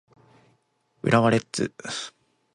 [1.03, 1.75] 浦和レッズ